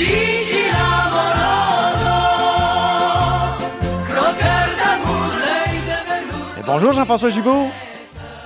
Gigi 0.00 0.62
l'amoroso, 0.72 2.16
croqueur 4.06 4.68
d'amour, 4.78 5.28
l'œil 5.44 5.78
de 5.84 5.98
velours. 6.08 6.58
Et 6.58 6.62
bonjour 6.66 6.92
Jean-François 6.94 7.28
Gibault, 7.28 7.66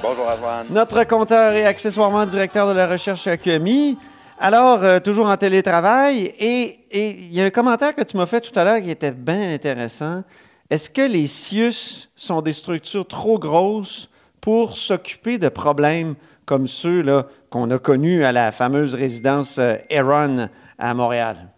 Bonjour 0.03 0.29
Antoine. 0.29 0.67
notre 0.71 1.05
compteur 1.05 1.53
et 1.53 1.65
accessoirement 1.65 2.27
directeur 2.27 2.67
de 2.67 2.73
la 2.73 2.89
recherche 2.89 3.29
à 3.29 3.37
QMI. 3.37 3.97
Alors, 4.41 4.83
euh, 4.83 4.99
toujours 4.99 5.27
en 5.29 5.37
télétravail, 5.37 6.35
et 6.41 6.81
il 6.93 7.33
y 7.33 7.41
a 7.41 7.45
un 7.45 7.51
commentaire 7.51 7.95
que 7.95 8.03
tu 8.03 8.17
m'as 8.17 8.27
fait 8.27 8.41
tout 8.41 8.59
à 8.59 8.65
l'heure 8.65 8.83
qui 8.83 8.91
était 8.91 9.13
bien 9.13 9.55
intéressant. 9.55 10.25
Est-ce 10.71 10.91
que 10.91 11.03
les 11.03 11.29
CIUS 11.29 12.09
sont 12.17 12.43
des 12.43 12.53
structures 12.53 13.07
trop 13.07 13.39
grosses 13.39 14.09
pour 14.41 14.77
s'occuper 14.77 15.39
de 15.39 15.49
problèmes 15.49 16.17
comme 16.47 16.67
ceux 16.67 17.05
qu'on 17.49 17.71
a 17.71 17.79
connus 17.79 18.25
à 18.25 18.33
la 18.33 18.51
fameuse 18.51 18.95
résidence 18.95 19.59
euh, 19.59 19.77
Heron? 19.89 20.49
À 20.79 20.95
Montréal? 20.95 21.49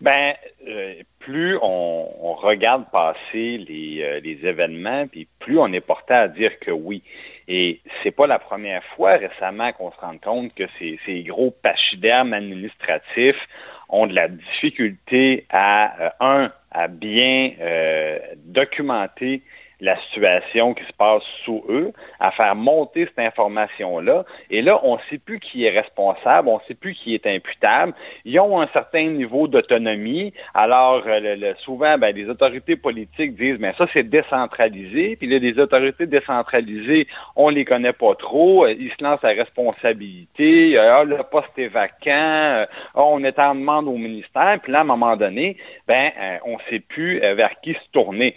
Ben, 0.00 0.34
euh, 0.68 0.94
plus 1.18 1.58
on, 1.60 2.34
regarde 2.34 2.84
passer 2.92 3.58
les, 3.58 4.02
euh, 4.02 4.20
les 4.20 4.46
événements, 4.46 5.06
puis 5.06 5.26
plus 5.38 5.58
on 5.58 5.72
est 5.72 5.80
porté 5.80 6.14
à 6.14 6.28
dire 6.28 6.58
que 6.60 6.70
oui. 6.70 7.02
Et 7.48 7.80
c'est 8.02 8.10
pas 8.10 8.26
la 8.26 8.38
première 8.38 8.84
fois 8.84 9.16
récemment 9.16 9.72
qu'on 9.72 9.90
se 9.90 9.96
rend 9.96 10.18
compte 10.18 10.54
que 10.54 10.64
ces, 10.78 11.00
ces 11.06 11.22
gros 11.22 11.50
pachydermes 11.50 12.34
administratifs 12.34 13.48
ont 13.88 14.06
de 14.06 14.14
la 14.14 14.28
difficulté 14.28 15.46
à, 15.50 16.00
euh, 16.00 16.10
un, 16.20 16.52
à 16.70 16.88
bien 16.88 17.52
euh, 17.60 18.18
documenter 18.44 19.42
la 19.80 20.00
situation 20.02 20.72
qui 20.72 20.84
se 20.84 20.92
passe 20.92 21.22
sous 21.44 21.62
eux, 21.68 21.92
à 22.18 22.30
faire 22.30 22.54
monter 22.54 23.04
cette 23.06 23.18
information-là. 23.18 24.24
Et 24.50 24.62
là, 24.62 24.80
on 24.82 24.94
ne 24.94 25.00
sait 25.10 25.18
plus 25.18 25.38
qui 25.38 25.64
est 25.64 25.70
responsable, 25.70 26.48
on 26.48 26.54
ne 26.54 26.62
sait 26.66 26.74
plus 26.74 26.94
qui 26.94 27.14
est 27.14 27.26
imputable. 27.26 27.92
Ils 28.24 28.40
ont 28.40 28.60
un 28.60 28.68
certain 28.68 29.04
niveau 29.08 29.48
d'autonomie. 29.48 30.32
Alors, 30.54 31.02
euh, 31.06 31.52
souvent, 31.58 31.98
ben, 31.98 32.14
les 32.14 32.28
autorités 32.28 32.76
politiques 32.76 33.36
disent, 33.36 33.58
mais 33.58 33.74
ça, 33.76 33.86
c'est 33.92 34.02
décentralisé. 34.08 35.16
Puis 35.16 35.26
là, 35.26 35.38
les 35.38 35.58
autorités 35.58 36.06
décentralisées, 36.06 37.06
on 37.34 37.50
les 37.50 37.66
connaît 37.66 37.92
pas 37.92 38.14
trop. 38.14 38.64
Euh, 38.64 38.74
Ils 38.78 38.90
se 38.90 39.04
lancent 39.04 39.24
à 39.24 39.28
responsabilité. 39.28 40.78
Euh, 40.78 40.94
Ah, 40.96 41.04
le 41.04 41.18
poste 41.30 41.58
est 41.58 41.68
vacant. 41.68 42.06
Ah, 42.08 42.66
on 42.94 43.22
est 43.24 43.38
en 43.38 43.54
demande 43.54 43.88
au 43.88 43.98
ministère. 43.98 44.58
Puis 44.62 44.72
là, 44.72 44.78
à 44.78 44.80
un 44.80 44.84
moment 44.84 45.16
donné, 45.16 45.58
ben, 45.86 46.10
on 46.46 46.52
ne 46.52 46.62
sait 46.70 46.80
plus 46.80 47.18
vers 47.18 47.60
qui 47.60 47.74
se 47.74 47.90
tourner. 47.92 48.34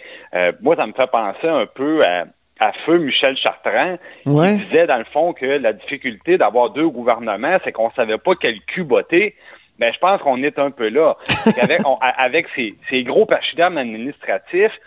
Moi, 0.60 0.76
ça 0.76 0.86
me 0.86 0.92
fait 0.92 1.10
penser 1.10 1.29
un 1.48 1.66
peu 1.66 2.04
à, 2.04 2.24
à 2.58 2.72
feu 2.84 2.98
Michel 2.98 3.36
Chartrand, 3.36 3.96
Ouais. 4.26 4.56
qui 4.58 4.64
disait 4.66 4.86
dans 4.86 4.98
le 4.98 5.04
fond 5.04 5.32
que 5.32 5.46
la 5.46 5.72
difficulté 5.72 6.38
d'avoir 6.38 6.70
deux 6.70 6.88
gouvernements, 6.88 7.58
c'est 7.64 7.72
qu'on 7.72 7.88
ne 7.88 7.92
savait 7.94 8.18
pas 8.18 8.32
quel 8.40 8.60
cul 8.60 8.84
botter. 8.84 9.34
Ben, 9.78 9.92
je 9.94 9.98
pense 9.98 10.20
qu'on 10.20 10.42
est 10.42 10.58
un 10.58 10.70
peu 10.70 10.88
là. 10.90 11.16
avec, 11.60 11.86
on- 11.86 11.96
a- 12.02 12.08
avec 12.08 12.48
ces, 12.54 12.74
ces 12.90 13.02
gros 13.02 13.24
pachydermes 13.24 13.78
administratifs, 13.78 14.78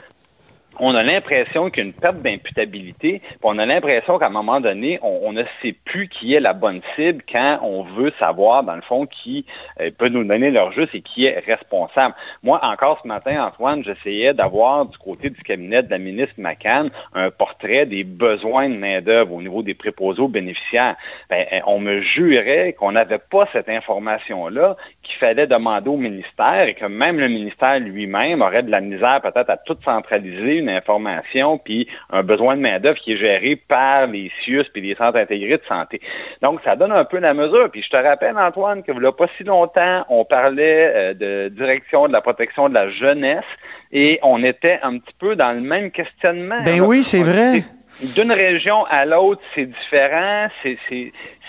on 0.80 0.96
a 0.96 1.04
l'impression 1.04 1.70
qu'il 1.70 1.84
y 1.84 1.86
a 1.86 1.88
une 1.88 1.94
perte 1.94 2.22
d'imputabilité, 2.22 3.22
on 3.42 3.60
a 3.60 3.66
l'impression 3.66 4.18
qu'à 4.18 4.28
un 4.28 4.32
moment 4.32 4.60
donné, 4.60 5.00
on, 5.02 5.32
ne 5.34 5.44
sait 5.62 5.74
plus 5.86 6.08
qui 6.08 6.34
est 6.34 6.40
la 6.40 6.54
bonne 6.54 6.82
cible 6.96 7.24
quand 7.32 7.60
on 7.62 7.84
veut 7.84 8.12
savoir, 8.20 8.64
dans 8.64 8.76
le 8.76 8.82
fond, 8.82 9.06
qui 9.06 9.46
euh, 9.82 9.90
peut 9.96 10.10
nous 10.10 10.24
donner 10.24 10.52
leur 10.52 10.72
juste 10.72 10.94
et 10.94 11.02
qui 11.02 11.26
est 11.26 11.40
responsable. 11.40 12.16
Moi, 12.44 12.60
encore 12.64 13.00
ce 13.02 13.08
matin, 13.08 13.46
Antoine, 13.46 13.84
j'essayais 13.84 14.34
d'avoir 14.34 14.86
du 14.86 14.98
côté 14.98 15.30
du 15.30 15.42
cabinet 15.42 15.84
de 15.84 15.90
la 15.90 15.98
ministre 15.98 16.36
McCann 16.38 16.90
un 17.14 17.32
portrait 17.32 17.86
des 17.86 18.04
besoins 18.04 18.70
de 18.70 18.76
main-d'œuvre 18.76 19.34
au 19.34 19.42
niveau 19.42 19.64
des 19.64 19.74
préposés 19.74 20.22
aux 20.22 20.28
bénéficiaires. 20.28 20.96
Ben, 21.30 21.46
euh, 21.52 21.60
on 21.68 21.80
me 21.80 22.02
jurait 22.02 22.74
qu'on 22.74 22.92
n'avait 22.92 23.20
pas 23.20 23.48
cette 23.52 23.70
information-là, 23.70 24.78
qu'il 25.02 25.18
fallait 25.18 25.48
demander 25.48 25.90
au 25.90 25.98
ministère 25.98 26.68
et 26.68 26.74
que 26.74 26.86
même 26.86 27.20
le 27.20 27.28
ministère 27.28 27.80
lui-même 27.80 28.42
aurait 28.42 28.64
de 28.64 28.72
la 28.72 28.82
misère 28.82 29.22
peut-être 29.22 29.50
à 29.50 29.58
tout 29.58 29.78
centraliser 29.84 30.63
une 30.64 30.70
information 30.70 31.58
puis 31.58 31.88
un 32.10 32.24
besoin 32.24 32.56
de 32.56 32.62
main-d'œuvre 32.62 33.00
qui 33.00 33.14
est 33.14 33.18
géré 33.18 33.56
par 33.56 34.08
les 34.08 34.32
CIUS 34.44 34.66
puis 34.74 34.82
les 34.82 34.96
centres 34.96 35.18
intégrés 35.18 35.58
de 35.58 35.64
santé. 35.68 36.02
Donc, 36.42 36.60
ça 36.64 36.76
donne 36.76 36.92
un 36.92 37.06
peu 37.06 37.20
la 37.20 37.34
mesure. 37.34 37.70
Puis 37.72 37.84
je 37.84 37.90
te 37.90 37.98
rappelle, 37.98 38.38
Antoine, 38.38 38.84
que 38.84 38.92
il 38.92 39.00
n'y 39.00 39.06
a 39.06 39.12
pas 39.12 39.28
si 39.38 39.44
longtemps, 39.44 40.06
on 40.10 40.24
parlait 40.24 40.92
euh, 40.96 41.14
de 41.14 41.50
direction 41.50 42.08
de 42.08 42.14
la 42.14 42.22
protection 42.22 42.70
de 42.70 42.74
la 42.74 42.90
jeunesse 42.90 43.44
et 43.92 44.20
on 44.24 44.44
était 44.44 44.80
un 44.82 44.98
petit 44.98 45.14
peu 45.20 45.36
dans 45.36 45.52
le 45.52 45.62
même 45.62 45.92
questionnement. 45.92 46.64
Ben 46.64 46.80
là. 46.80 46.84
oui, 46.86 47.04
c'est 47.04 47.24
vrai. 47.24 47.64
D'une 48.04 48.34
région 48.34 48.84
à 48.90 49.06
l'autre, 49.06 49.42
c'est 49.56 49.66
différent. 49.66 50.48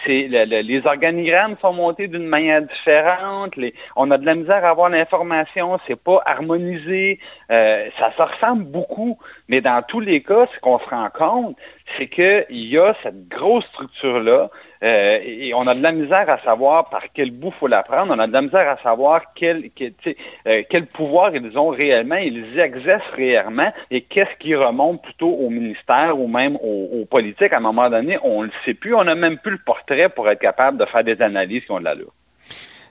Les 0.06 0.82
organigrammes 0.84 1.56
sont 1.60 1.72
montés 1.72 2.06
d'une 2.06 2.28
manière 2.28 2.62
différente. 2.62 3.54
On 3.96 4.08
a 4.12 4.18
de 4.18 4.24
la 4.24 4.36
misère 4.36 4.64
à 4.64 4.70
avoir 4.70 4.88
l'information. 4.88 5.80
C'est 5.88 6.00
pas 6.00 6.22
harmonisé. 6.24 7.18
Euh, 7.50 7.88
ça 7.98 8.12
se 8.16 8.22
ressemble 8.22 8.64
beaucoup. 8.64 9.18
Mais 9.48 9.60
dans 9.60 9.82
tous 9.82 9.98
les 9.98 10.22
cas, 10.22 10.46
ce 10.54 10.60
qu'on 10.60 10.78
se 10.78 10.88
rend 10.88 11.08
compte, 11.10 11.56
c'est 11.98 12.06
qu'il 12.06 12.46
y 12.50 12.78
a 12.78 12.94
cette 13.02 13.26
grosse 13.28 13.64
structure-là 13.66 14.48
euh, 14.84 15.18
et 15.24 15.54
on 15.54 15.66
a 15.66 15.74
de 15.74 15.82
la 15.82 15.92
misère 15.92 16.28
à 16.28 16.38
savoir 16.42 16.90
par 16.90 17.04
quel 17.14 17.30
bout 17.30 17.52
faut 17.58 17.68
la 17.68 17.82
prendre. 17.82 18.14
On 18.14 18.18
a 18.18 18.26
de 18.26 18.32
la 18.32 18.42
misère 18.42 18.68
à 18.68 18.76
savoir 18.82 19.32
quel, 19.34 19.70
euh, 20.46 20.62
pouvoir 20.92 21.34
ils 21.34 21.56
ont 21.58 21.68
réellement, 21.68 22.16
ils 22.16 22.58
exercent 22.58 23.02
réellement 23.16 23.72
et 23.90 24.02
qu'est-ce 24.02 24.36
qui 24.38 24.54
remonte 24.54 25.02
plutôt 25.02 25.30
au 25.30 25.48
ministère 25.48 26.18
ou 26.18 26.28
même 26.28 26.56
aux, 26.56 27.00
aux 27.00 27.04
politiques. 27.06 27.52
À 27.52 27.58
un 27.58 27.60
moment 27.60 27.88
donné, 27.88 28.18
on 28.22 28.42
ne 28.42 28.46
le 28.46 28.52
sait 28.64 28.74
plus. 28.74 28.94
On 28.94 29.04
n'a 29.04 29.14
même 29.14 29.38
plus 29.38 29.52
le 29.52 29.58
portrait 29.64 30.08
pour 30.10 30.28
être 30.28 30.40
capable 30.40 30.76
de 30.76 30.84
faire 30.84 31.02
des 31.02 31.20
analyses 31.22 31.64
qui 31.64 31.70
ont 31.70 31.78
de 31.78 31.84
l'allure. 31.84 32.12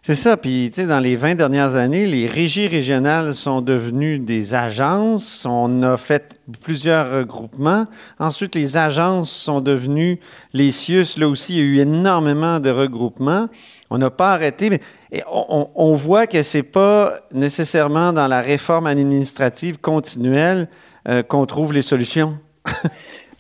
C'est 0.05 0.17
ça. 0.17 0.35
Puis, 0.35 0.69
tu 0.69 0.81
sais, 0.81 0.85
dans 0.85 0.99
les 0.99 1.15
20 1.15 1.35
dernières 1.35 1.75
années, 1.75 2.05
les 2.05 2.27
régies 2.27 2.67
régionales 2.67 3.33
sont 3.33 3.61
devenues 3.61 4.19
des 4.19 4.53
agences. 4.53 5.45
On 5.49 5.81
a 5.81 5.95
fait 5.95 6.37
plusieurs 6.61 7.19
regroupements. 7.19 7.87
Ensuite, 8.19 8.53
les 8.53 8.75
agences 8.75 9.31
sont 9.31 9.61
devenues 9.61 10.19
les 10.51 10.71
CIUS. 10.71 11.15
Là 11.15 11.29
aussi, 11.29 11.53
il 11.53 11.57
y 11.57 11.61
a 11.61 11.63
eu 11.63 11.77
énormément 11.79 12.59
de 12.59 12.69
regroupements. 12.69 13.47
On 13.89 13.97
n'a 13.97 14.09
pas 14.09 14.33
arrêté, 14.33 14.69
mais 14.69 14.81
on 15.25 15.95
voit 15.95 16.27
que 16.27 16.43
c'est 16.43 16.63
pas 16.63 17.21
nécessairement 17.31 18.11
dans 18.11 18.27
la 18.27 18.41
réforme 18.41 18.87
administrative 18.87 19.77
continuelle 19.79 20.67
euh, 21.07 21.23
qu'on 21.23 21.45
trouve 21.45 21.71
les 21.71 21.81
solutions. 21.81 22.37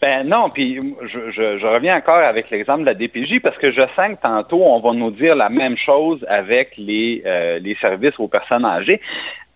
Ben 0.03 0.27
non, 0.27 0.49
puis 0.49 0.81
je, 1.03 1.65
reviens 1.65 1.95
encore 1.95 2.17
avec 2.17 2.49
l'exemple 2.49 2.81
de 2.81 2.87
la 2.87 2.93
DPJ 2.93 3.39
parce 3.39 3.57
que 3.57 3.71
je 3.71 3.83
sens 3.95 4.09
que 4.09 4.21
tantôt, 4.21 4.61
on 4.61 4.81
va 4.81 4.91
nous 4.91 5.11
dire 5.11 5.33
la 5.33 5.47
même 5.47 5.77
chose 5.77 6.25
avec 6.27 6.73
les, 6.75 7.23
euh, 7.25 7.57
les 7.59 7.73
services 7.75 8.19
aux 8.19 8.27
personnes 8.27 8.65
âgées. 8.65 8.99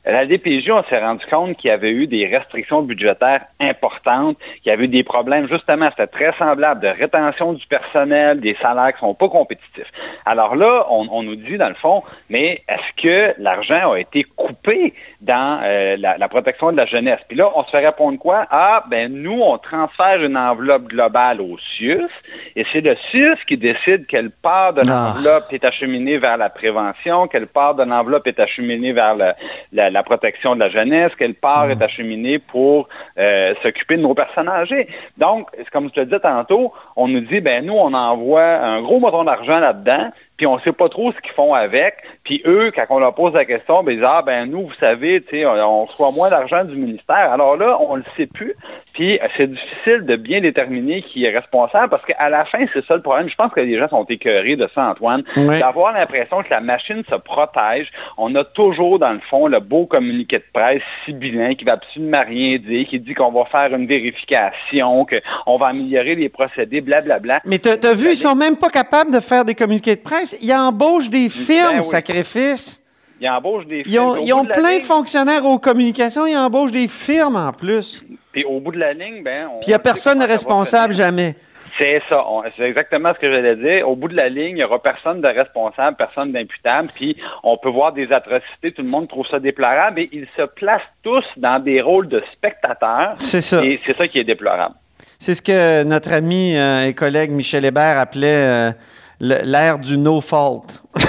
La 0.09 0.25
DPJ, 0.25 0.69
on 0.71 0.83
s'est 0.85 0.99
rendu 0.99 1.25
compte 1.25 1.57
qu'il 1.57 1.67
y 1.69 1.71
avait 1.71 1.91
eu 1.91 2.07
des 2.07 2.25
restrictions 2.27 2.81
budgétaires 2.81 3.41
importantes, 3.59 4.37
qu'il 4.63 4.69
y 4.69 4.73
avait 4.73 4.85
eu 4.85 4.87
des 4.87 5.03
problèmes, 5.03 5.49
justement, 5.49 5.89
c'était 5.89 6.07
très 6.07 6.31
semblable, 6.39 6.79
de 6.81 6.87
rétention 6.87 7.51
du 7.51 7.67
personnel, 7.67 8.39
des 8.39 8.55
salaires 8.61 8.93
qui 8.97 9.03
ne 9.03 9.09
sont 9.09 9.13
pas 9.15 9.27
compétitifs. 9.27 9.91
Alors 10.25 10.55
là, 10.55 10.85
on, 10.89 11.07
on 11.11 11.23
nous 11.23 11.35
dit, 11.35 11.57
dans 11.57 11.67
le 11.67 11.75
fond, 11.75 12.03
mais 12.29 12.63
est-ce 12.69 13.01
que 13.03 13.33
l'argent 13.37 13.91
a 13.91 13.99
été 13.99 14.23
coupé 14.23 14.93
dans 15.19 15.59
euh, 15.63 15.97
la, 15.99 16.17
la 16.17 16.29
protection 16.29 16.71
de 16.71 16.77
la 16.77 16.85
jeunesse? 16.85 17.19
Puis 17.27 17.37
là, 17.37 17.49
on 17.55 17.65
se 17.65 17.69
fait 17.71 17.85
répondre 17.85 18.17
quoi? 18.17 18.45
Ah, 18.49 18.85
ben 18.89 19.11
nous, 19.11 19.41
on 19.41 19.57
transfère 19.57 20.23
une 20.23 20.37
enveloppe 20.37 20.87
globale 20.87 21.41
au 21.41 21.57
CIUS, 21.57 22.07
et 22.55 22.65
c'est 22.71 22.79
le 22.81 22.95
CIUS 23.11 23.35
qui 23.45 23.57
décide 23.57 24.07
quelle 24.07 24.29
part 24.31 24.71
de 24.71 24.83
Ah. 24.87 25.13
l'enveloppe 25.15 25.51
est 25.51 25.65
acheminée 25.65 26.17
vers 26.17 26.37
la 26.37 26.49
prévention, 26.49 27.27
quelle 27.27 27.47
part 27.47 27.75
de 27.75 27.83
l'enveloppe 27.83 28.27
est 28.27 28.39
acheminée 28.39 28.93
vers 28.93 29.15
le- 29.15 29.33
la, 29.73 29.89
la 29.97 30.03
protection 30.03 30.53
de 30.53 30.59
la 30.59 30.69
jeunesse, 30.69 31.11
quelle 31.17 31.33
part 31.33 31.71
est 31.71 31.81
acheminée 31.81 32.37
pour 32.37 32.87
euh, 33.17 33.55
s'occuper 33.63 33.97
de 33.97 34.03
nos 34.03 34.13
personnes 34.13 34.47
âgées. 34.47 34.87
Donc, 35.17 35.49
comme 35.73 35.89
je 35.89 35.93
te 35.93 35.99
le 36.01 36.05
disais 36.05 36.19
tantôt, 36.19 36.71
on 36.95 37.07
nous 37.07 37.21
dit, 37.21 37.41
ben 37.41 37.65
nous, 37.65 37.73
on 37.73 37.93
envoie 37.93 38.43
un 38.43 38.79
gros 38.81 38.99
montant 38.99 39.23
d'argent 39.23 39.59
là-dedans, 39.59 40.11
puis 40.37 40.45
on 40.45 40.57
ne 40.57 40.61
sait 40.61 40.71
pas 40.71 40.87
trop 40.87 41.11
ce 41.11 41.17
qu'ils 41.17 41.33
font 41.33 41.55
avec. 41.55 41.95
Puis 42.23 42.43
eux, 42.45 42.71
quand 42.75 42.85
on 42.91 42.99
leur 42.99 43.15
pose 43.15 43.33
la 43.33 43.45
question, 43.45 43.81
ben, 43.81 43.93
ils 43.93 43.95
disent, 43.95 44.07
ah 44.07 44.21
ben 44.23 44.45
nous, 44.45 44.67
vous 44.67 44.73
savez, 44.79 45.23
on, 45.33 45.47
on 45.47 45.85
reçoit 45.85 46.11
moins 46.11 46.29
d'argent 46.29 46.63
du 46.63 46.75
ministère. 46.75 47.31
Alors 47.31 47.57
là, 47.57 47.77
on 47.81 47.97
ne 47.97 48.01
le 48.01 48.05
sait 48.15 48.27
plus. 48.27 48.55
Puis 48.97 49.19
c'est 49.37 49.45
difficile 49.51 50.05
de 50.07 50.15
bien 50.15 50.41
déterminer 50.41 51.03
qui 51.03 51.23
est 51.23 51.29
responsable 51.29 51.89
parce 51.91 52.03
qu'à 52.03 52.29
la 52.29 52.45
fin, 52.45 52.65
c'est 52.73 52.83
ça 52.87 52.95
le 52.95 53.03
problème. 53.03 53.29
Je 53.29 53.35
pense 53.35 53.51
que 53.51 53.59
les 53.59 53.77
gens 53.77 53.87
sont 53.87 54.05
écœurés 54.05 54.55
de 54.55 54.67
ça, 54.73 54.89
Antoine, 54.89 55.23
d'avoir 55.35 55.93
l'impression 55.93 56.41
que 56.41 56.49
la 56.49 56.61
machine 56.61 57.03
se 57.07 57.13
protège. 57.13 57.91
On 58.17 58.33
a 58.33 58.43
toujours, 58.43 58.97
dans 58.97 59.13
le 59.13 59.19
fond, 59.19 59.45
le 59.45 59.59
beau 59.59 59.85
communiqué 59.85 60.39
de 60.39 60.43
presse 60.51 60.81
sibyllin 61.05 61.53
qui 61.53 61.63
va 61.63 61.73
absolument 61.73 62.23
rien 62.27 62.57
dire, 62.57 62.87
qui 62.87 62.99
dit 62.99 63.13
qu'on 63.13 63.31
va 63.31 63.45
faire 63.45 63.71
une 63.77 63.85
vérification, 63.85 65.05
qu'on 65.45 65.57
va 65.59 65.67
améliorer 65.67 66.15
les 66.15 66.29
procédés, 66.29 66.81
blablabla. 66.81 67.41
Mais 67.45 67.59
tu 67.59 67.69
as 67.69 67.93
vu, 67.93 68.13
ils 68.13 68.17
sont 68.17 68.33
même 68.33 68.55
pas 68.57 68.69
capables 68.69 69.13
de 69.13 69.19
faire 69.19 69.45
des 69.45 69.53
communiqués 69.53 69.95
de 69.95 70.01
presse. 70.01 70.35
Ils 70.41 70.51
embauchent 70.53 71.11
des 71.11 71.29
firmes, 71.29 71.73
Ben 71.73 71.77
oui. 71.81 71.83
sacrifices. 71.83 72.81
Ils 73.21 73.29
embauchent 73.29 73.67
des 73.67 73.83
Ils 73.85 73.99
ont, 73.99 74.15
firmes. 74.15 74.27
Ils 74.27 74.33
ont 74.33 74.43
de 74.43 74.49
la 74.49 74.55
plein 74.55 74.77
de 74.79 74.83
fonctionnaires 74.83 75.45
aux 75.45 75.59
communications, 75.59 76.25
ils 76.25 76.35
embauchent 76.35 76.71
des 76.71 76.87
firmes 76.87 77.35
en 77.35 77.53
plus. 77.53 78.03
Puis 78.37 78.45
au 78.45 78.59
bout 78.59 78.71
de 78.71 78.77
la 78.77 78.93
ligne, 78.93 79.23
ben, 79.23 79.47
on 79.51 79.59
Puis 79.61 79.67
il 79.67 79.69
n'y 79.69 79.73
a 79.73 79.79
personne 79.79 80.19
de 80.19 80.25
responsable 80.25 80.93
jamais. 80.93 81.35
C'est 81.75 82.03
ça. 82.07 82.23
C'est 82.55 82.69
exactement 82.69 83.11
ce 83.15 83.19
que 83.19 83.31
j'allais 83.31 83.55
dire. 83.55 83.89
Au 83.89 83.95
bout 83.95 84.09
de 84.09 84.15
la 84.15 84.29
ligne, 84.29 84.49
il 84.49 84.55
n'y 84.55 84.63
aura 84.63 84.79
personne 84.79 85.21
de 85.21 85.27
responsable, 85.27 85.97
personne 85.97 86.31
d'imputable, 86.31 86.89
puis 86.93 87.17
on 87.41 87.57
peut 87.57 87.69
voir 87.69 87.93
des 87.93 88.11
atrocités, 88.11 88.71
tout 88.71 88.83
le 88.83 88.89
monde 88.89 89.07
trouve 89.07 89.25
ça 89.25 89.39
déplorable, 89.39 90.01
et 90.01 90.09
ils 90.11 90.27
se 90.37 90.43
placent 90.43 90.81
tous 91.01 91.25
dans 91.35 91.57
des 91.57 91.81
rôles 91.81 92.07
de 92.07 92.21
spectateurs. 92.31 93.15
C'est 93.17 93.41
ça. 93.41 93.65
Et 93.65 93.81
c'est 93.83 93.97
ça 93.97 94.07
qui 94.07 94.19
est 94.19 94.23
déplorable. 94.23 94.75
C'est 95.17 95.33
ce 95.33 95.41
que 95.41 95.83
notre 95.83 96.13
ami 96.13 96.55
euh, 96.55 96.85
et 96.85 96.93
collègue 96.93 97.31
Michel 97.31 97.65
Hébert 97.65 97.97
appelait 97.97 98.69
euh, 98.69 98.71
l'ère 99.19 99.79
du 99.79 99.97
no 99.97 100.21
fault. 100.21 100.83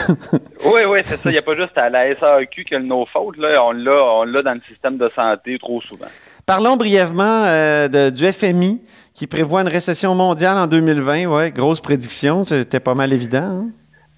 oui, 0.65 0.81
oui, 0.89 1.01
c'est 1.05 1.17
ça. 1.17 1.23
Il 1.27 1.33
n'y 1.33 1.39
a 1.39 1.43
pas 1.43 1.57
juste 1.57 1.77
à 1.77 1.91
la 1.91 2.15
SAQ 2.19 2.65
que 2.65 2.77
le 2.77 2.85
no 2.85 3.05
fault. 3.05 3.33
Là. 3.37 3.63
On 3.63 3.73
l'a 3.73 4.43
dans 4.43 4.55
le 4.55 4.63
système 4.67 4.97
de 4.97 5.11
santé 5.15 5.59
trop 5.59 5.83
souvent. 5.83 6.09
Parlons 6.49 6.79
brièvement 6.79 7.43
euh, 7.45 7.89
de, 7.89 8.09
du 8.09 8.27
FMI 8.33 8.81
qui 9.13 9.27
prévoit 9.27 9.61
une 9.61 9.69
récession 9.69 10.15
mondiale 10.15 10.57
en 10.57 10.67
2020. 10.67 11.27
Oui, 11.27 11.51
grosse 11.51 11.79
prédiction. 11.79 12.43
C'était 12.43 12.81
pas 12.81 12.95
mal 12.95 13.13
évident. 13.13 13.43
Hein? 13.43 13.67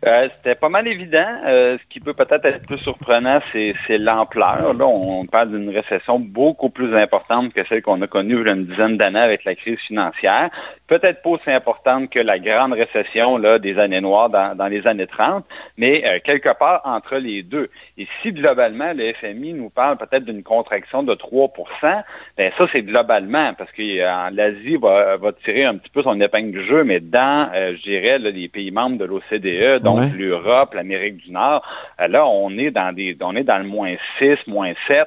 Euh, 0.06 0.28
c'était 0.36 0.54
pas 0.54 0.70
mal 0.70 0.88
évident. 0.88 1.26
Euh, 1.46 1.76
ce 1.76 1.82
qui 1.90 2.00
peut 2.00 2.14
peut-être 2.14 2.46
être 2.46 2.66
plus 2.66 2.78
surprenant, 2.78 3.40
c'est 3.52 3.98
l'ampleur. 3.98 4.74
On 4.80 5.26
parle 5.26 5.50
d'une 5.50 5.68
récession 5.68 6.18
beaucoup 6.18 6.70
plus 6.70 6.96
importante 6.96 7.52
que 7.52 7.60
celle 7.66 7.82
qu'on 7.82 8.00
a 8.00 8.06
connue 8.06 8.40
il 8.40 8.46
y 8.46 8.48
a 8.48 8.52
une 8.52 8.64
dizaine 8.64 8.96
d'années 8.96 9.20
avec 9.20 9.44
la 9.44 9.54
crise 9.54 9.78
financière. 9.80 10.48
Peut-être 10.86 11.22
pas 11.22 11.30
aussi 11.30 11.50
importante 11.50 12.08
que 12.08 12.18
la 12.18 12.38
grande 12.38 12.72
récession 12.72 13.38
des 13.58 13.78
années 13.78 14.00
noires 14.00 14.30
dans, 14.30 14.68
les 14.68 14.86
années 14.86 15.06
30, 15.06 15.44
mais 15.76 16.02
euh, 16.06 16.18
quelque 16.24 16.48
part 16.58 16.80
entre 16.84 17.16
les 17.16 17.42
deux. 17.42 17.68
Et 17.98 18.08
si 18.22 18.32
globalement, 18.32 18.92
le 18.94 19.12
FMI 19.12 19.52
nous 19.52 19.68
parle 19.68 19.98
peut-être 19.98 20.24
d'une 20.24 20.42
contraction 20.42 21.02
de 21.02 21.14
3% 21.14 22.02
bien 22.38 22.50
ça, 22.56 22.66
c'est 22.72 22.82
globalement, 22.82 23.52
parce 23.54 23.70
que 23.72 23.82
l'Asie 24.34 24.76
va, 24.76 25.16
va, 25.16 25.32
tirer 25.32 25.64
un 25.64 25.76
petit 25.76 25.90
peu 25.90 26.02
son 26.02 26.20
épingle 26.20 26.52
du 26.52 26.64
jeu, 26.64 26.84
mais 26.84 27.00
dans, 27.00 27.50
je 27.54 27.82
dirais, 27.82 28.18
les 28.18 28.48
pays 28.48 28.70
membres 28.70 28.98
de 28.98 29.04
l'OCDE, 29.04 29.82
donc 29.94 30.12
l'Europe, 30.14 30.74
l'Amérique 30.74 31.16
du 31.18 31.30
Nord, 31.30 31.62
euh, 32.00 32.08
là, 32.08 32.26
on 32.26 32.50
est 32.58 32.70
dans 32.70 32.94
des, 32.94 33.16
on 33.20 33.36
est 33.36 33.44
dans 33.44 33.58
le 33.58 33.64
moins 33.64 33.94
6, 34.18 34.46
moins 34.46 34.72
7% 34.88 35.06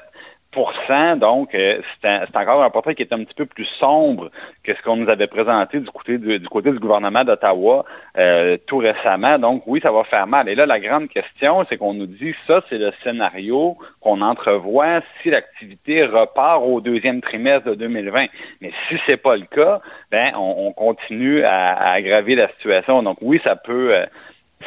donc 1.18 1.56
euh, 1.56 1.82
c'est 2.02 2.36
encore 2.36 2.64
un 2.64 2.70
portrait 2.70 2.96
qui 2.96 3.02
est 3.02 3.14
un 3.14 3.24
petit 3.24 3.34
peu 3.34 3.46
plus 3.46 3.66
sombre 3.80 4.30
que 4.64 4.74
ce 4.76 4.82
qu'on 4.82 4.98
nous 4.98 5.10
avait 5.10 5.28
présenté 5.28 5.80
du 5.80 5.90
côté 5.90 6.18
du, 6.18 6.40
côté 6.48 6.72
du 6.72 6.80
gouvernement 6.80 7.24
d'Ottawa 7.24 7.86
euh, 8.18 8.58
tout 8.68 8.78
récemment. 8.78 9.40
Donc 9.40 9.64
oui, 9.66 9.80
ça 9.82 9.92
va 9.92 10.04
faire 10.04 10.28
mal. 10.28 10.48
Et 10.50 10.56
là, 10.56 10.66
la 10.66 10.80
grande 10.80 11.08
question, 11.10 11.66
c'est 11.70 11.78
qu'on 11.78 11.94
nous 11.94 12.06
dit 12.06 12.36
ça, 12.46 12.62
c'est 12.70 12.78
le 12.78 12.92
scénario 13.04 13.78
qu'on 14.00 14.22
entrevoit 14.22 15.02
si 15.22 15.30
l'activité 15.30 16.06
repart 16.06 16.62
au 16.64 16.82
deuxième 16.82 17.22
trimestre 17.22 17.70
de 17.70 17.76
2020. 17.76 18.26
Mais 18.62 18.72
si 18.88 18.98
ce 19.06 19.12
n'est 19.12 19.18
pas 19.18 19.36
le 19.36 19.46
cas, 19.46 19.82
ben 20.12 20.34
on, 20.36 20.72
continue 20.74 21.44
à, 21.44 21.92
aggraver 21.92 22.36
la 22.36 22.50
situation. 22.50 23.04
Donc 23.04 23.18
oui, 23.22 23.40
ça 23.44 23.56
peut 23.56 23.94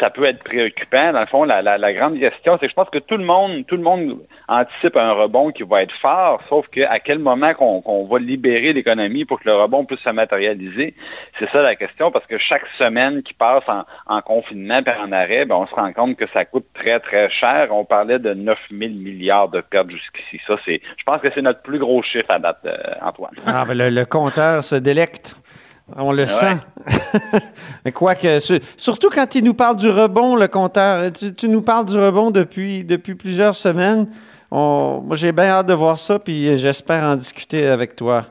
ça 0.00 0.10
peut 0.10 0.24
être 0.24 0.42
préoccupant. 0.42 1.12
Dans 1.12 1.20
le 1.20 1.26
fond, 1.26 1.44
la, 1.44 1.92
grande 1.92 2.18
question, 2.18 2.58
c'est 2.60 2.66
que 2.66 2.70
je 2.70 2.74
pense 2.74 2.90
que 2.90 2.98
tout 2.98 3.16
le 3.16 3.24
monde, 3.24 3.64
tout 3.66 3.76
le 3.76 3.82
monde 3.82 4.18
anticipe 4.48 4.96
un 4.96 5.12
rebond 5.12 5.50
qui 5.50 5.62
va 5.62 5.82
être 5.82 5.94
fort, 6.00 6.40
sauf 6.48 6.66
qu'à 6.68 6.98
quel 7.00 7.18
moment 7.18 7.54
qu'on 7.54 8.06
va 8.06 8.18
libérer 8.18 8.72
l'économie 8.72 9.24
pour 9.24 9.40
que 9.40 9.48
le 9.48 9.54
rebond 9.54 9.84
puisse 9.84 10.00
se 10.00 10.10
matérialiser, 10.10 10.94
c'est 11.38 11.50
ça 11.50 11.62
la 11.62 11.76
question, 11.76 12.10
parce 12.10 12.26
que 12.26 12.38
chaque 12.38 12.66
semaine 12.78 13.22
qui 13.22 13.34
passe 13.34 13.64
en, 14.06 14.20
confinement 14.22 14.80
et 14.86 15.00
en 15.00 15.12
arrêt, 15.12 15.44
ben, 15.44 15.56
on 15.56 15.66
se 15.66 15.74
rend 15.74 15.92
compte 15.92 16.16
que 16.16 16.26
ça 16.32 16.44
coûte 16.44 16.66
très, 16.74 16.98
très 17.00 17.30
cher. 17.30 17.68
On 17.70 17.84
parlait 17.84 18.18
de 18.18 18.34
9 18.34 18.58
000 18.70 18.92
milliards 18.94 19.48
de 19.48 19.60
pertes 19.60 19.90
jusqu'ici. 19.90 20.40
Ça, 20.46 20.56
c'est, 20.64 20.80
je 20.96 21.04
pense 21.04 21.20
que 21.20 21.28
c'est 21.34 21.42
notre 21.42 21.62
plus 21.62 21.78
gros 21.78 22.02
chiffre 22.02 22.30
à 22.30 22.38
date, 22.38 22.58
euh, 22.66 22.76
Antoine. 23.02 23.34
Ah, 23.46 23.64
ben 23.64 23.76
le, 23.76 23.90
le 23.90 24.04
compteur 24.04 24.64
se 24.64 24.74
délecte. 24.74 25.36
On 25.94 26.10
le 26.12 26.26
sent. 26.26 26.56
Mais 27.84 27.92
quoique, 27.92 28.40
surtout 28.76 29.08
quand 29.08 29.34
il 29.34 29.44
nous 29.44 29.54
parle 29.54 29.76
du 29.76 29.88
rebond, 29.88 30.34
le 30.34 30.48
compteur, 30.48 31.12
tu, 31.12 31.48
nous 31.48 31.62
parles 31.62 31.86
du 31.86 31.96
rebond 31.96 32.32
depuis, 32.32 32.84
depuis 32.84 33.14
plusieurs 33.14 33.54
semaines. 33.54 34.08
moi, 34.50 35.02
j'ai 35.12 35.30
bien 35.30 35.46
hâte 35.46 35.66
de 35.66 35.74
voir 35.74 35.98
ça, 35.98 36.18
puis 36.18 36.58
j'espère 36.58 37.04
en 37.04 37.14
discuter 37.14 37.66
avec 37.66 37.94
toi. 37.94 38.26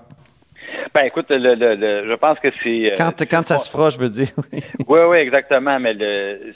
Ben 0.94 1.04
écoute, 1.06 1.26
je 1.30 2.16
pense 2.16 2.40
que 2.40 2.48
c'est... 2.64 2.94
Euh, 2.94 2.96
quand, 2.98 3.12
quand 3.30 3.46
ça 3.46 3.60
se 3.60 3.70
fera, 3.70 3.90
je 3.90 3.98
veux 3.98 4.10
dire. 4.10 4.30
oui, 4.54 4.62
oui, 5.10 5.18
exactement. 5.18 5.80
Mais 5.80 5.96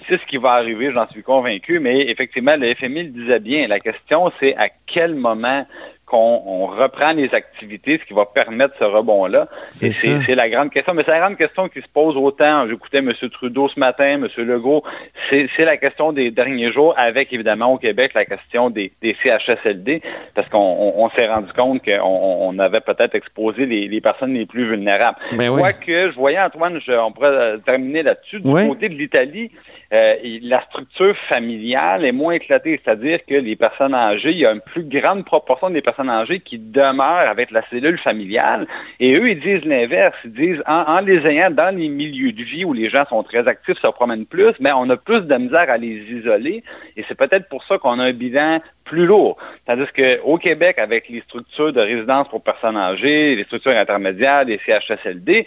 c'est 0.08 0.20
ce 0.20 0.26
qui 0.26 0.38
va 0.38 0.54
arriver, 0.54 0.92
j'en 0.92 1.08
suis 1.10 1.24
convaincu. 1.24 1.80
Mais 1.80 2.10
effectivement, 2.10 2.56
le 2.58 2.74
FMI 2.74 3.04
le 3.04 3.10
disait 3.10 3.40
bien. 3.40 3.68
La 3.68 3.80
question, 3.80 4.32
c'est 4.40 4.56
à 4.56 4.70
quel 4.86 5.16
moment 5.16 5.66
qu'on 6.10 6.66
reprend 6.66 7.14
les 7.14 7.34
activités, 7.34 8.00
ce 8.02 8.06
qui 8.06 8.14
va 8.14 8.26
permettre 8.26 8.74
ce 8.80 8.84
rebond-là. 8.84 9.48
Et 9.82 9.92
c'est 9.92 10.36
la 10.36 10.50
grande 10.50 10.72
question. 10.72 10.94
Mais 10.94 11.04
c'est 11.06 11.12
la 11.12 11.20
grande 11.20 11.38
question 11.38 11.70
qui 11.70 11.82
se 11.82 11.88
pose 11.88 12.18
autant. 12.18 12.68
J'écoutais 12.68 12.98
M. 12.98 13.14
Trudeau 13.32 13.68
ce 13.70 13.80
matin, 13.80 14.22
M. 14.24 14.28
Legault. 14.38 14.84
C'est 15.30 15.66
la 15.66 15.78
question 15.78 16.12
des 16.12 16.32
derniers 16.32 16.72
jours, 16.72 16.94
avec 16.98 17.32
évidemment 17.32 17.74
au 17.74 17.78
Québec 17.78 18.12
la 18.16 18.26
question 18.26 18.70
des, 18.70 18.92
CHSLD, 19.02 20.02
parce 20.34 20.50
qu'on 20.50 21.10
s'est 21.16 21.28
rendu 21.28 21.54
compte 21.54 21.84
qu'on 21.86 22.58
avait 22.60 22.82
peut-être 22.82 23.16
exposé 23.16 23.66
les, 23.66 24.02
personnes 24.02 24.34
les 24.34 24.46
plus 24.46 24.68
vulnérables. 24.68 25.18
Ben 25.34 25.56
Quoique, 25.56 26.12
je 26.12 26.16
voyais, 26.16 26.40
Antoine, 26.40 26.80
on 26.88 27.12
pourrait 27.12 27.58
terminer 27.66 28.04
là-dessus, 28.04 28.40
du 28.40 28.52
côté 28.52 28.90
de 28.90 28.96
l'Italie, 28.96 29.52
euh, 29.92 30.16
la 30.44 30.62
structure 30.66 31.18
familiale 31.28 32.06
est 32.06 32.12
moins 32.12 32.34
éclatée, 32.34 32.80
c'est-à-dire 32.84 33.26
que 33.26 33.34
les 33.34 33.56
personnes 33.56 33.96
âgées, 33.96 34.32
il 34.32 34.38
y 34.38 34.46
a 34.46 34.52
une 34.52 34.62
plus 34.62 34.84
grande 34.84 35.26
proportion 35.26 35.72
des 35.72 35.82
personnes 35.82 36.12
âgées 36.12 36.40
qui 36.40 36.60
demeurent 36.60 37.28
avec 37.28 37.50
la 37.50 37.68
cellule 37.70 37.98
familiale. 37.98 38.68
Et 39.00 39.16
eux, 39.16 39.30
ils 39.30 39.40
disent 39.40 39.66
l'inverse. 39.66 40.16
Ils 40.26 40.34
disent, 40.34 40.64
en, 40.68 41.00
les 41.02 41.26
ayant 41.26 41.50
dans 41.50 41.76
les 41.76 41.90
milieux 41.90 42.32
de 42.32 42.44
vie 42.44 42.66
où 42.66 42.74
les 42.74 42.90
gens 42.90 43.06
sont 43.10 43.24
très 43.24 43.48
actifs, 43.48 43.80
se 43.80 43.88
promènent 43.88 44.28
plus, 44.28 44.54
mais 44.60 44.72
on 44.72 44.88
a 44.92 44.98
plus 44.98 45.22
de 45.22 45.36
misère 45.36 45.70
à 45.70 45.78
les 45.78 45.96
isoler. 46.12 46.64
Et 46.96 47.04
c'est 47.08 47.16
peut-être 47.16 47.50
pour 47.50 47.64
ça 47.64 47.80
qu'on 47.80 48.00
a 48.00 48.06
un 48.06 48.14
bilan 48.14 48.60
plus 48.90 49.06
lourd. 49.06 49.38
Tandis 49.66 49.86
qu'au 49.96 50.38
Québec, 50.38 50.80
avec 50.80 51.08
les 51.10 51.22
structures 51.22 51.72
de 51.72 51.80
résidence 51.80 52.28
pour 52.28 52.42
personnes 52.42 52.76
âgées, 52.76 53.36
les 53.36 53.44
structures 53.44 53.72
intermédiaires, 53.72 54.44
les 54.44 54.60
CHSLD, 54.66 55.46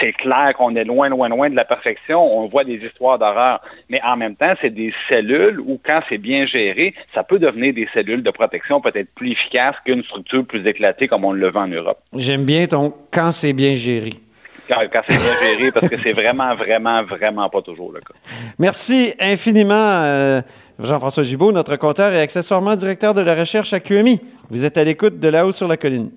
c'est 0.00 0.12
clair 0.12 0.52
qu'on 0.56 0.76
est 0.76 0.84
loin, 0.84 1.08
loin, 1.08 1.28
loin 1.28 1.48
de 1.48 1.56
la 1.56 1.64
perfection. 1.64 2.20
On 2.20 2.46
voit 2.46 2.64
des 2.64 2.76
histoires 2.76 3.18
d'horreur. 3.18 3.60
Mais 3.88 4.00
en 4.04 4.16
même 4.16 4.36
temps, 4.36 4.54
c'est 4.60 4.74
des 4.74 4.92
cellules 5.08 5.58
où, 5.60 5.80
quand 5.84 6.00
c'est 6.08 6.18
bien 6.18 6.46
géré, 6.46 6.94
ça 7.14 7.24
peut 7.24 7.38
devenir 7.38 7.72
des 7.72 7.88
cellules 7.94 8.22
de 8.22 8.30
protection 8.30 8.80
peut-être 8.80 9.08
plus 9.14 9.32
efficaces 9.32 9.76
qu'une 9.84 10.04
structure 10.04 10.44
plus 10.44 10.66
éclatée 10.66 11.08
comme 11.08 11.24
on 11.24 11.32
le 11.32 11.50
veut 11.50 11.56
en 11.56 11.68
Europe. 11.68 11.98
J'aime 12.14 12.44
bien 12.44 12.66
ton 12.66 12.92
quand 13.10 13.32
c'est 13.32 13.54
bien 13.54 13.74
géré. 13.74 14.10
Quand, 14.68 15.02
c'est 15.06 15.18
bien 15.18 15.34
géré, 15.42 15.72
parce 15.72 15.88
que 15.88 15.96
c'est 16.02 16.12
vraiment, 16.12 16.54
vraiment, 16.54 17.02
vraiment 17.02 17.50
pas 17.50 17.60
toujours 17.60 17.92
le 17.92 18.00
cas. 18.00 18.14
Merci 18.58 19.14
infiniment. 19.20 19.74
Euh, 19.74 20.40
Jean-François 20.78 21.22
Gibault, 21.22 21.52
notre 21.52 21.76
compteur 21.76 22.12
et 22.12 22.20
accessoirement 22.20 22.74
directeur 22.74 23.14
de 23.14 23.20
la 23.20 23.34
recherche 23.34 23.72
à 23.72 23.80
QMI. 23.80 24.20
Vous 24.50 24.64
êtes 24.64 24.76
à 24.76 24.84
l'écoute 24.84 25.20
de 25.20 25.28
là-haut 25.28 25.52
sur 25.52 25.68
la 25.68 25.76
colline. 25.76 26.10